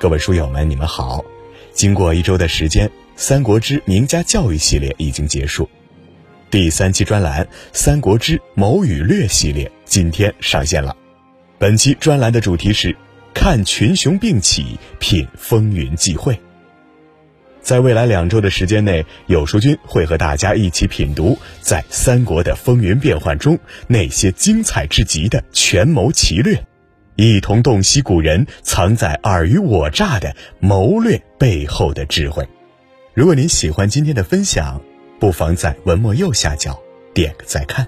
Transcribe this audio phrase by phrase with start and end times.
[0.00, 1.24] 各位书友们，你们好！
[1.72, 5.68] 经过一周的时间，《三国之名家教育》系列已经结束，
[6.52, 10.96] 第三期专栏《三国之谋与略》系列今天上线了。
[11.58, 12.94] 本期专栏的主题是
[13.34, 16.38] “看群雄并起，品风云际会”。
[17.60, 23.58] 在未来两周的时间内，有书君会和大家一起品读在三国的风云变幻中
[23.88, 26.64] 那些精彩至极的权谋奇略，
[27.20, 32.48] 一同洞悉古人藏在尔虞我诈的谋略背后的智慧。
[33.12, 34.80] 如果您喜欢今天的分享，
[35.18, 36.80] 不妨在文末右下角
[37.12, 37.84] 点个再看。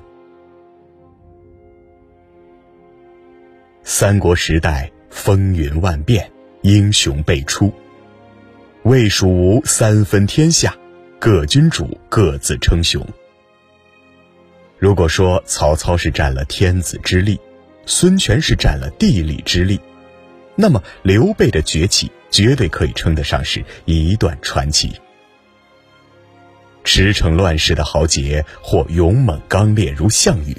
[3.85, 6.29] 三国时代风云万变，
[6.63, 7.73] 英雄辈出。
[8.83, 10.75] 魏蜀吴三分天下，
[11.21, 13.07] 各君主各自称雄。
[14.77, 17.39] 如果说曹操是占了天子之力，
[17.91, 19.81] 孙权是占了地理之力，
[20.55, 24.93] 那么刘备的崛起绝对可以称得上是一段传奇。
[26.85, 30.57] 驰骋乱世的豪杰，或勇猛刚烈如项羽，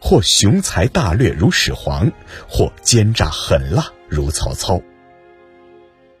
[0.00, 2.10] 或雄才大略如始皇，
[2.48, 4.82] 或奸诈狠辣如曹操。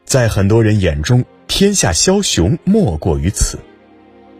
[0.04, 3.58] 在很多人眼中，天下枭雄莫过于此，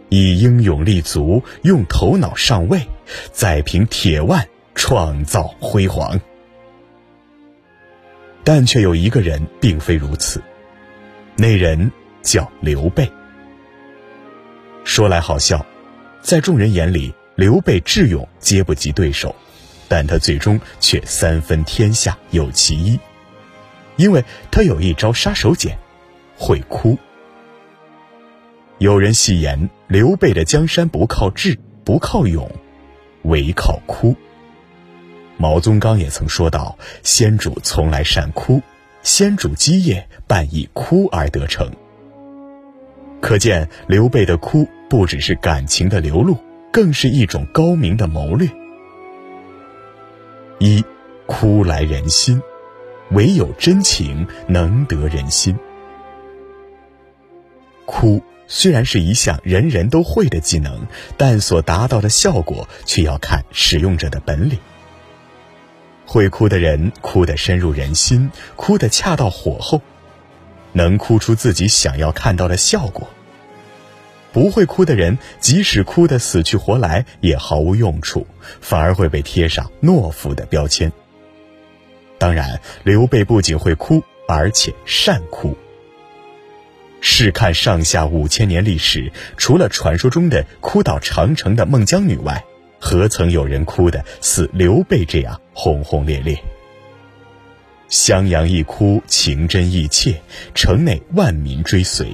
[0.07, 2.87] 以英勇立足，用头脑上位，
[3.33, 6.19] 再凭铁腕创造辉煌。
[8.43, 10.41] 但却有一个人并非如此，
[11.35, 13.09] 那人叫刘备。
[14.83, 15.65] 说来好笑，
[16.21, 19.35] 在众人眼里，刘备智勇皆不及对手，
[19.87, 22.99] 但他最终却三分天下有其一，
[23.95, 25.71] 因为他有一招杀手锏。
[26.35, 26.97] 会哭。
[28.79, 32.51] 有人戏言刘备的江山不靠智，不靠勇，
[33.21, 34.15] 唯靠哭。
[35.43, 38.61] 毛宗岗也曾说道：“先主从来善哭，
[39.01, 41.69] 先主基业半以哭而得成。”
[43.19, 46.37] 可见刘备的哭不只是感情的流露，
[46.71, 48.47] 更是一种高明的谋略。
[50.59, 50.81] 一，
[51.25, 52.41] 哭来人心，
[53.11, 55.57] 唯有真情能得人心。
[57.85, 60.87] 哭虽然是一项人人都会的技能，
[61.17, 64.57] 但所达到的效果却要看使用者的本领。
[66.05, 69.81] 会哭的人，哭得深入人心，哭得恰到火候，
[70.73, 73.07] 能哭出自己想要看到的效果。
[74.31, 78.25] 不会哭的人，即使哭得死去活来，也毫无用处，
[78.61, 80.91] 反而会被贴上懦夫的标签。
[82.17, 85.55] 当然，刘备不仅会哭，而且善哭。
[86.99, 92.43] 试看上下五千年历史，除了传说中的哭倒长城的孟姜女外，
[92.85, 96.37] 何曾有人哭的似刘备这样轰轰烈烈？
[97.87, 100.19] 襄阳一哭，情真意切，
[100.53, 102.07] 城内万民追随；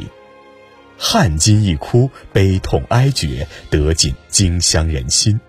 [0.96, 5.40] 汉津一哭，悲痛哀绝，得尽荆襄人心。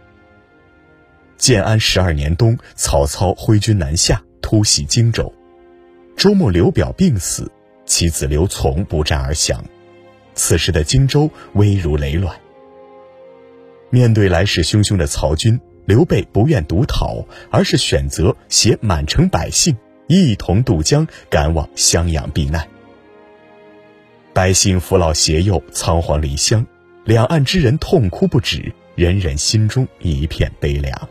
[1.36, 5.30] 建安十二年冬，曹操挥军南下，突袭荆州，
[6.16, 7.52] 周末刘表病死。
[7.84, 9.62] 其子刘琮不战而降，
[10.34, 12.34] 此时的荆州危如累卵。
[13.90, 22.66] 面对来势汹汹的曹军，刘备不愿独逃，而是选择携满城百姓一同渡江，赶往襄阳避难。
[24.32, 26.64] 百姓扶老携幼，仓皇离乡，
[27.04, 31.08] 两岸之人痛哭不止，人人心中一片悲凉。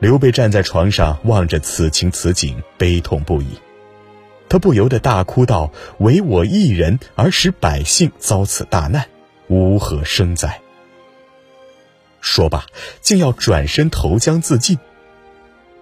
[0.00, 3.46] 刘备站在床上，望着此情此景，悲痛不已。
[4.48, 9.06] 他不由得大哭道：“唯我一人而使百姓遭此大难，
[9.48, 10.60] 吾何生哉？”
[12.20, 12.66] 说罢，
[13.00, 14.78] 竟要转身投江自尽。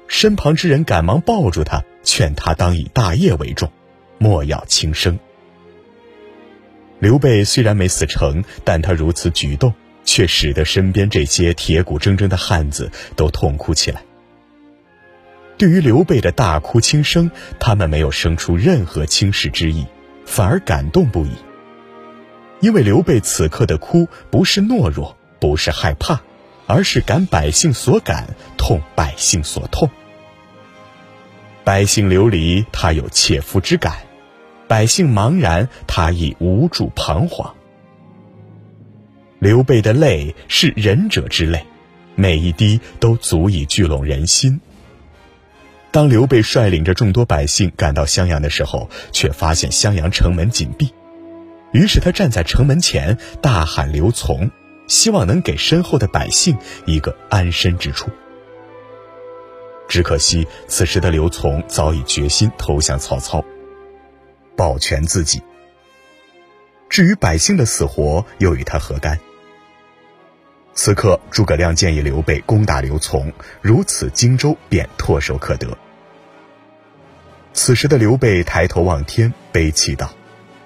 [0.09, 3.71] 身旁之人赶忙抱住他，劝他当以大业为重，
[4.19, 5.19] 莫要轻生。
[6.99, 9.75] 刘备虽然没死成，但他如此举动，
[10.05, 14.03] 却使得身边这些铁骨铮铮的汉子都痛哭起来。
[15.59, 19.87] 对于刘备的大哭轻生，他们没有生出任何轻视之意，
[20.25, 21.33] 反而感动不已。
[22.61, 26.23] 因为刘备此刻的哭，不是懦弱，不是害怕，
[26.67, 29.89] 而是感百姓所感，痛百姓所痛。
[31.65, 33.93] 百姓流离，他有切肤之感；
[34.69, 37.55] 百姓茫然，他亦无助彷徨。
[39.39, 41.65] 刘备的泪是仁者之泪，
[42.15, 44.61] 每一滴都足以聚拢人心。
[45.91, 50.93] 当刘备率领着众多百姓赶到襄阳的时候，却发现襄阳城门紧闭。
[51.73, 54.51] 于是他站在城门前大喊刘琮，
[54.87, 58.11] 希望能给身后的百姓一个安身之处。
[59.89, 63.45] 只可惜此时的刘琮早已决心投降曹操，
[64.57, 65.43] 保全自己。
[66.89, 69.19] 至于百姓的死活，又与他何干？
[70.75, 73.33] 此刻，诸葛亮建议刘备攻打刘琮，
[73.63, 75.77] 如此荆州便唾手可得。
[77.53, 80.13] 此时的刘备抬头望天，悲泣道：“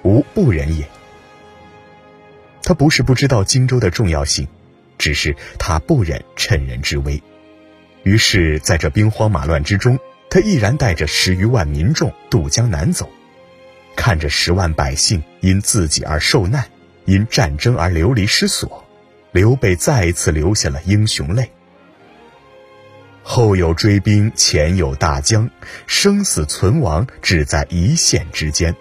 [0.03, 0.85] 吾不忍也。”
[2.71, 4.47] 他不是不知道荆州的重要性，
[4.97, 7.21] 只是他不忍趁人之危。
[8.05, 9.99] 于是，在这兵荒马乱之中，
[10.31, 13.11] 他毅然带着十余万民众渡江南走，
[13.97, 16.65] 看着十万百姓因自己而受难，
[17.07, 18.85] 因战争而流离失所。
[19.33, 21.51] 刘备再一次流下了英雄泪。
[23.25, 25.51] 后有追兵，前有大江，
[25.89, 28.77] 生死存亡只在一线之间。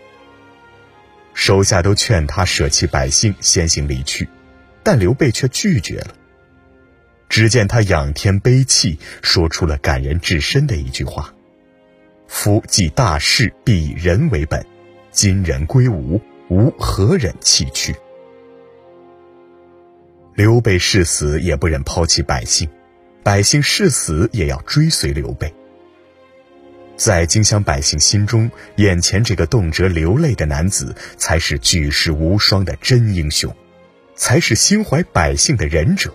[1.40, 4.28] 手下都劝他舍弃百姓，先行离去，
[4.84, 6.14] 但刘备却拒绝了。
[7.30, 11.34] 只见他仰天悲泣，说出了感人至深的一句话
[12.28, 14.66] ：“夫既大事，必以人为本。
[15.12, 16.20] 今人归吴，
[16.50, 17.96] 吾何忍弃去？”
[20.36, 22.70] 刘备誓死也不忍抛弃百姓，
[23.24, 25.54] 百姓誓死也要追随刘备。
[27.00, 33.56] 在荆襄百姓心中，眼前这个动辄流泪的男子，才是举世无双的真英雄，
[34.18, 36.14] 才是心怀百姓的仁者。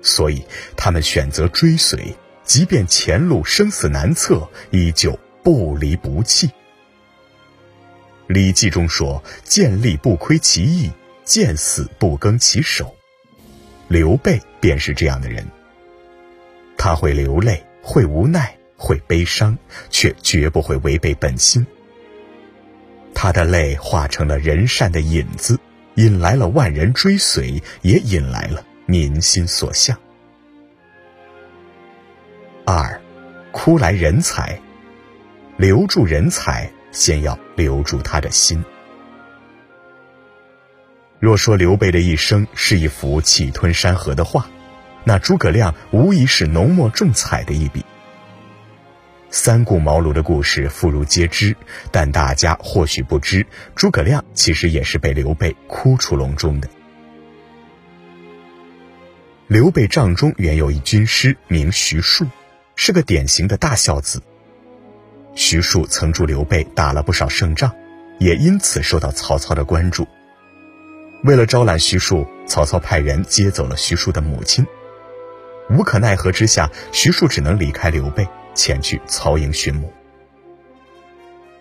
[0.00, 0.46] 所以，
[0.76, 2.14] 他们选择追随，
[2.44, 6.46] 即便前路生死难测，依旧不离不弃。
[8.28, 10.92] 《礼记》中说：“见利不亏其义。”
[11.26, 12.94] 见死不更其手，
[13.88, 15.44] 刘备便是这样的人。
[16.78, 19.58] 他会流泪，会无奈，会悲伤，
[19.90, 21.66] 却绝不会违背本心。
[23.14, 25.58] 他的泪化成了人善的引子，
[25.94, 29.98] 引来了万人追随，也引来了民心所向。
[32.66, 33.00] 二，
[33.52, 34.60] 哭来人才，
[35.56, 38.62] 留住人才，先要留住他的心。
[41.18, 44.46] 若说刘备的一生是一幅气吞山河的画，
[45.04, 47.82] 那诸葛亮无疑是浓墨重彩的一笔。
[49.38, 51.54] 三顾茅庐的故事妇孺皆知，
[51.92, 56.66] 但大家或许不知，诸葛亮其实也是被刘备哭出笼中的。
[59.46, 62.26] 刘备帐中原有一军师名徐庶，
[62.76, 64.22] 是个典型的大孝子。
[65.34, 67.70] 徐庶曾助刘备打了不少胜仗，
[68.18, 70.08] 也因此受到曹操的关注。
[71.24, 74.66] 为了招揽徐庶，曹操派人接走了徐庶的母亲。
[75.68, 78.26] 无可奈何之下，徐庶只能离开刘备，
[78.56, 79.92] 前去曹营寻母。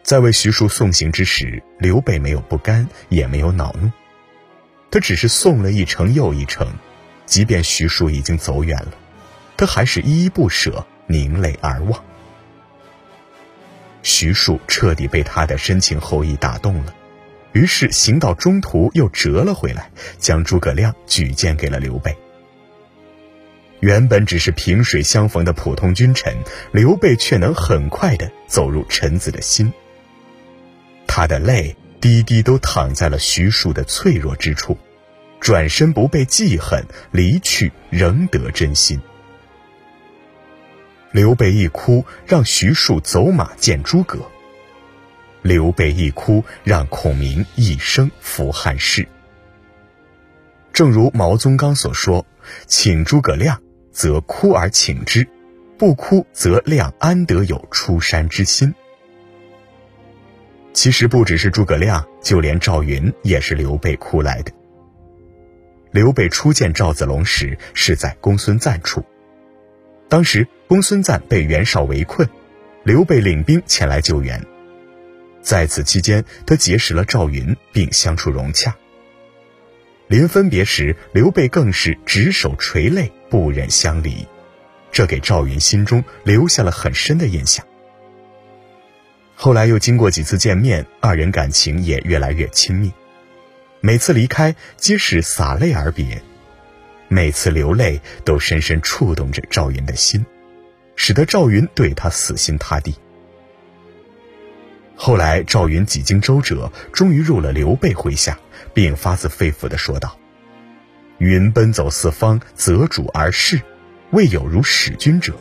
[0.01, 3.91] 在为徐庶送行之时，刘备没有不甘，也没有恼怒，
[4.89, 6.67] 他只是送了一程又一程，
[7.25, 8.93] 即便徐庶已经走远了，
[9.57, 12.03] 他还是依依不舍，凝泪而望。
[14.03, 16.95] 徐庶彻底被他的深情厚谊打动了。
[17.53, 19.89] 于是行到中途又折了回来，
[20.19, 22.15] 将诸葛亮举荐给了刘备。
[23.85, 26.35] 原本只是萍水相逢的普通君臣，
[26.71, 29.71] 刘备却能很快的走入臣子的心。
[31.05, 34.75] 他的泪滴滴都淌在了徐庶的脆弱之处，
[35.39, 38.99] 转身不被记恨，离去仍得真心。
[41.11, 44.17] 刘备一哭，让徐庶走马见诸葛。
[45.43, 49.07] 刘备一哭，让孔明一生服汉室。
[50.73, 52.25] 正如毛宗岗所说
[52.65, 53.61] ：“请诸葛亮，
[53.95, 55.23] 则哭而请之；
[55.77, 58.75] 不哭，则亮安得有出山之心？”
[60.73, 64.51] 其实不只是诸葛亮，就连赵云也是刘备哭来的。
[65.91, 69.05] 刘备初见赵子龙时，是在公孙瓒处。
[70.09, 72.27] 当时公孙瓒被袁绍围困，
[72.83, 74.45] 刘备领兵前来救援。
[75.41, 78.75] 在此期间，他结识了赵云，并相处融洽。
[80.07, 84.27] 临分别时，刘备更是执手垂泪，不忍相离，
[84.91, 87.65] 这给赵云心中留下了很深的印象。
[89.35, 92.93] 后来又经过几次见面，二人感情也越来越亲密。
[93.81, 96.21] 每次离开，皆是洒泪而别；
[97.07, 100.25] 每次流泪，都深深触动着赵云的心，
[100.95, 102.95] 使得赵云对他死心塌地。
[104.95, 108.39] 后来，赵云几经周折，终于入了刘备麾下，
[108.75, 110.19] 并发自肺腑地说道
[111.17, 113.61] ：“云奔走四方，择主而事，
[114.11, 115.33] 未有如使君者。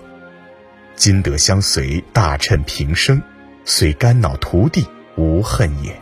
[0.94, 3.20] 今得相随，大趁平生，
[3.64, 4.86] 虽肝脑涂地，
[5.16, 6.00] 无恨也。”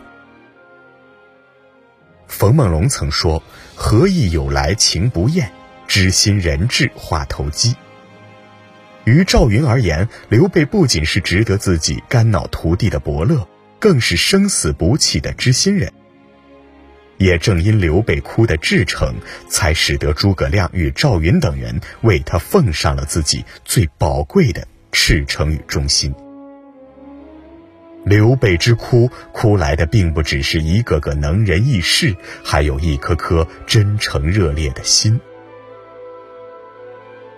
[2.29, 3.41] 冯梦龙曾说
[3.75, 5.51] ：“何意有来情不厌，
[5.87, 7.75] 知心人至话投机。”
[9.05, 13.47] 于赵云而言，刘备不仅是值得自己肝脑涂地的伯乐，
[13.79, 15.91] 更是生死不弃的知心人。
[17.17, 19.15] 也正因刘备哭的至诚，
[19.47, 26.13] 才使得诸葛亮与赵云等人为他奉上了自己最宝贵的赤诚与忠心。
[28.05, 35.21] 刘备之哭，哭来的并不只是一个个能人异士，还有一颗颗真诚热烈的心。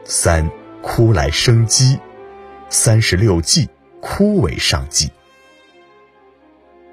[0.04, 0.50] 三
[0.82, 2.00] 哭来生机，
[2.70, 3.70] 三十六计，
[4.02, 5.12] 哭为上计。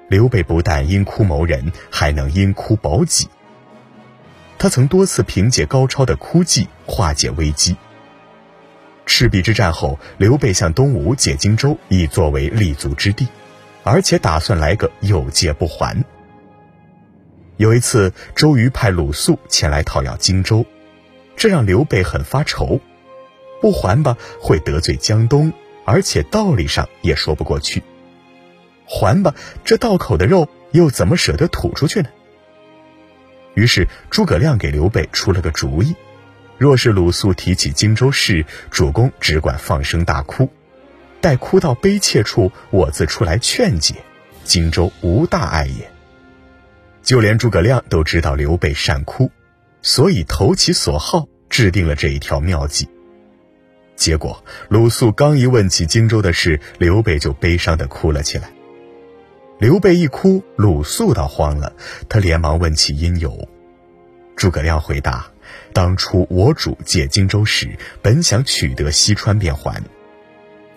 [0.09, 3.27] 刘备不但因哭谋人，还能因哭保己。
[4.57, 7.75] 他曾多次凭借高超的哭技化解危机。
[9.05, 13.27] 赤壁之战后，刘备向东吴借荆州，以作为立足之地，
[13.83, 16.03] 而且打算来个有借不还。
[17.57, 20.65] 有一次，周瑜派鲁肃前来讨要荆州，
[21.35, 22.79] 这让刘备很发愁，
[23.61, 25.51] 不还吧会得罪江东，
[25.85, 27.83] 而且道理上也说不过去。
[28.85, 32.09] 还吧，这道口的肉又怎么舍得吐出去呢？
[33.55, 35.95] 于是诸葛亮给刘备出了个主意：
[36.57, 40.49] 若是鲁肃提起荆州事，主公只管放声大哭，
[41.21, 43.95] 待哭到悲切处，我自出来劝解，
[44.43, 45.89] 荆州无大碍也。
[47.03, 49.29] 就连诸葛亮都知道刘备善哭，
[49.81, 52.89] 所以投其所好，制定了这一条妙计。
[53.95, 58.49] 结果鲁肃刚一问起荆州的事，刘备就悲伤地哭了起来。
[59.63, 61.71] 刘备一哭，鲁肃倒慌了，
[62.09, 63.47] 他连忙问起因由。
[64.35, 65.31] 诸葛亮回答
[65.71, 69.81] ：“当初我主借荆州时，本想取得西川便还，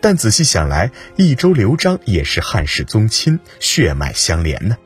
[0.00, 4.76] 但仔细想来，益州刘璋也是汉室宗亲，血脉相连呢。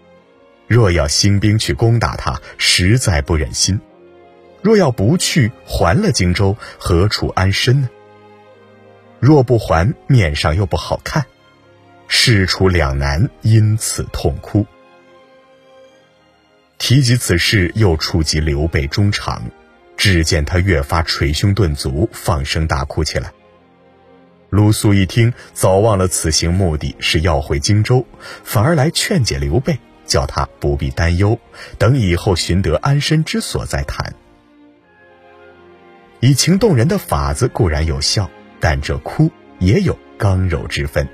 [0.67, 3.77] 若要兴兵去攻打他，实在不忍心；
[4.63, 7.91] 若要不去，还了荆州，何处安身呢？
[9.19, 11.27] 若不还，面上又不好看。”
[12.13, 14.67] 事出两难，因此痛哭。
[16.77, 19.41] 提及此事，又触及刘备衷肠，
[19.97, 23.33] 只见他越发捶胸顿足，放声大哭起来。
[24.51, 28.05] 鲁肃一听，早忘了此行目的是要回荆州，
[28.43, 31.39] 反而来劝解刘备，叫他不必担忧，
[31.79, 34.15] 等以后寻得安身之所再谈。
[36.19, 41.09] 以情动人的法子固然有效，但这哭也有刚柔之分。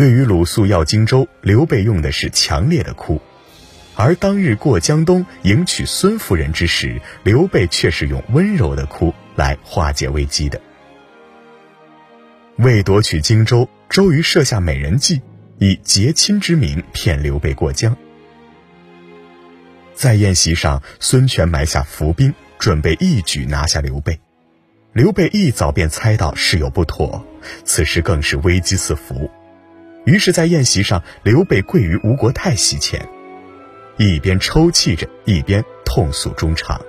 [0.00, 3.20] 对于鲁肃要荆州，刘备用的是强烈的哭；
[3.94, 10.58] 而当日过江东迎娶孙夫人之时，刘备却是用温柔的哭来化解危机的。
[12.56, 15.20] 为夺取荆州，周瑜设下美人计，
[15.58, 17.94] 以结亲之名骗刘备过江。
[19.94, 24.18] 在宴席上，孙权埋下伏兵，准备一举拿下刘备。
[24.94, 27.22] 刘备一早便猜到事有不妥，
[27.66, 29.30] 此时更是危机四伏。
[30.04, 33.08] 于是，在宴席上，刘备跪于吴国太席前，
[33.98, 36.80] 一边抽泣着，一边痛诉衷肠。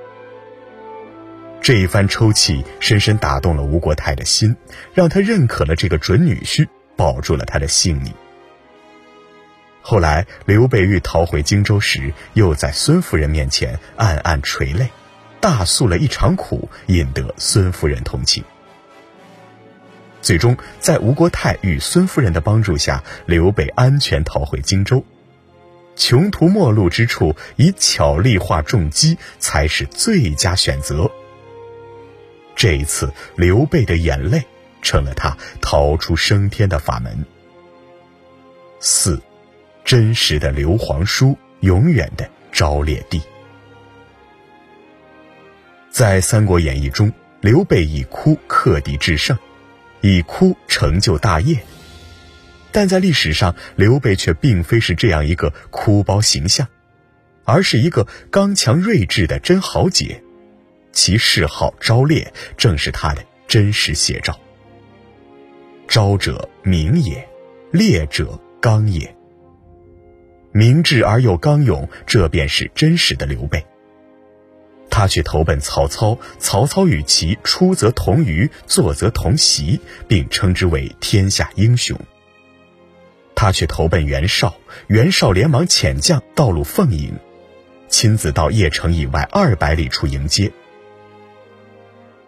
[1.61, 4.55] 这一番抽泣深深打动了吴国太的心，
[4.93, 8.11] 让他认可了这个准女婿，保住了他的性命。
[9.81, 14.89] 后来，刘备欲逃回荆州时，又在孙夫人面前暗暗垂泪，
[15.39, 18.43] 大诉了一场苦，引得孙夫人同情。
[20.21, 25.03] 最终，在吴国太与孙夫人的帮助下，刘备安全逃回荆州。
[25.95, 31.09] 穷途末路之处，以巧力化重击才是最佳选择。
[32.55, 34.43] 这一次，刘备的眼泪
[34.81, 37.25] 成了他逃出升天的法门。
[38.79, 39.21] 四，
[39.83, 43.21] 真实的刘皇叔，永远的昭烈帝。
[45.89, 47.11] 在《三国演义》中，
[47.41, 49.37] 刘备以哭克敌制胜。
[50.01, 51.63] 以哭成就大业，
[52.71, 56.67] 但在历史上，刘备却并非是这样一个哭包形象，
[57.45, 60.23] 而是一个刚强睿智的真豪杰，
[60.91, 64.39] 其嗜好昭烈正是他的真实写照。
[65.87, 67.27] 昭者明也，
[67.71, 69.15] 烈者刚也。
[70.53, 73.65] 明智而又刚勇，这便是真实的刘备。
[74.93, 81.97] 他去投奔曹操，曹操与其出则同舆，坐则同席，并称之为天下英雄。
[83.33, 84.53] 他去投奔袁绍，
[84.87, 87.15] 袁绍连忙遣将道路奉迎，
[87.87, 90.51] 亲自到邺城以外二百里处迎接。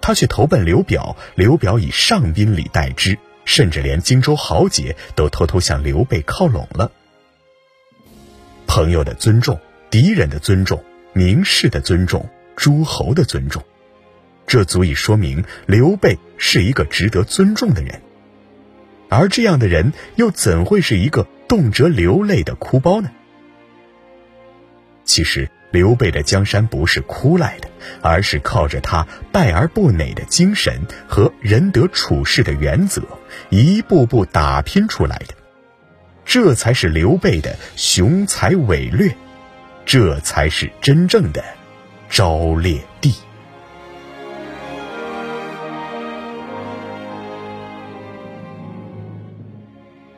[0.01, 6.91] 他去投奔刘表，刘表以上宾礼待之，甚至连荆州豪杰都偷偷向刘备靠拢了。
[8.65, 9.59] 朋友的尊重，
[9.91, 12.27] 敌人的尊重，名士的尊重。
[12.55, 13.63] 诸侯的尊重，
[14.47, 18.01] 这足以说明刘备是一个值得尊重的人。
[19.09, 23.11] 而这样的人，又怎会是一个动辄流泪的哭包呢？
[25.05, 27.67] 其实，刘备的江山不是哭来的，
[28.01, 33.01] 而是靠着他败而不馁的精神和仁德处世的原则，
[33.49, 35.35] 一步步打拼出来的。
[36.25, 39.13] 这才是刘备的雄才伟略，
[39.85, 41.43] 这才是真正的
[42.15, 43.11] 昭烈帝。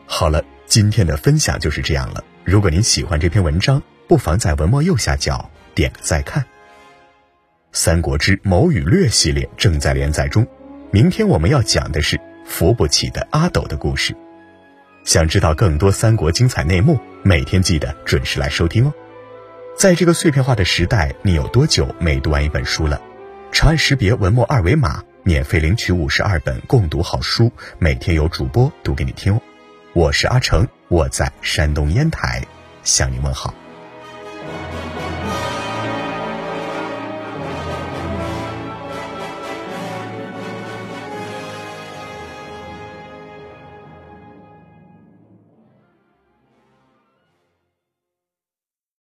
[0.05, 2.21] 好了，今天的分享就是这样了。
[2.43, 6.43] 如果您喜欢这篇文章，不妨在文末右下角点个再看。
[7.71, 10.45] 《三国之谋与略》系列正在连载中，
[10.91, 14.13] 明天我们要讲的是扶不起的阿斗的故事。
[15.05, 18.93] 想知道更多三国精彩内幕，每天记得准时来收听哦。
[19.75, 23.01] 在这个碎片化的时代，你有多久没读完一本书了？
[23.51, 29.41] 长按识别文末二维码，免费领取五十二本共读好书，每天有主播读给你听哦。
[29.91, 32.41] 我是阿成，我在山东烟台
[32.85, 33.53] 向你问好。